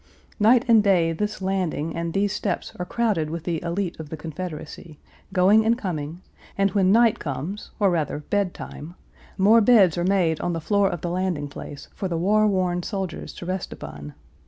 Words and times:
Night 0.39 0.65
and 0.67 0.81
day 0.83 1.11
this 1.11 1.43
landing 1.43 1.95
and 1.95 2.11
these 2.11 2.33
steps 2.33 2.73
are 2.79 2.85
crowded 2.87 3.29
with 3.29 3.43
the 3.43 3.59
élite 3.59 3.99
of 3.99 4.09
the 4.09 4.17
Confederacy, 4.17 4.97
going 5.31 5.63
and 5.63 5.77
coming, 5.77 6.21
and 6.57 6.71
when 6.71 6.91
night 6.91 7.19
comes, 7.19 7.69
or 7.79 7.91
rather, 7.91 8.17
bedtime, 8.31 8.95
more 9.37 9.61
beds 9.61 9.99
are 9.99 10.03
made 10.03 10.41
on 10.41 10.53
the 10.53 10.59
floor 10.59 10.89
of 10.89 11.01
the 11.01 11.09
landing 11.11 11.47
place 11.47 11.87
for 11.93 12.07
the 12.07 12.17
war 12.17 12.47
worn 12.47 12.81
soldiers 12.81 13.31
to 13.33 13.45
rest 13.45 13.71
upon. 13.71 14.15